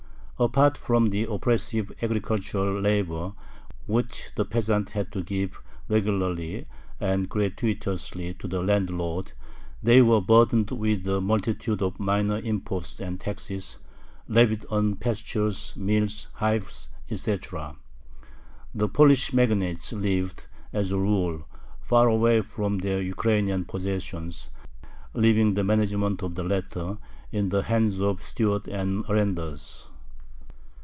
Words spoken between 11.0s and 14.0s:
a multitude of minor imposts and taxes,